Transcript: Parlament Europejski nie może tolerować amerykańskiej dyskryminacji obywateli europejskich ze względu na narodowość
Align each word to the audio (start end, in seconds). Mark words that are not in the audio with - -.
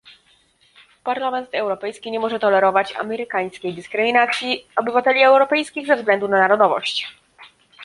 Parlament 1.03 1.49
Europejski 1.53 2.11
nie 2.11 2.19
może 2.19 2.39
tolerować 2.39 2.95
amerykańskiej 2.95 3.73
dyskryminacji 3.73 4.67
obywateli 4.75 5.23
europejskich 5.23 5.87
ze 5.87 5.95
względu 5.97 6.27
na 6.27 6.37
narodowość 6.39 7.07